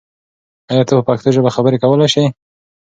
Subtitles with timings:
[0.71, 2.23] آیا ته په پښتو ژبه خبرې کولای سې؟